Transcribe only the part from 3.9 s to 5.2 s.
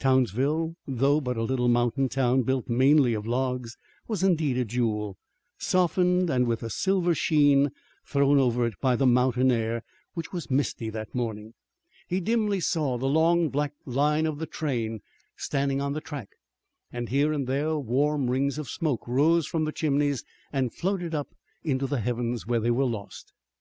was indeed a jewel,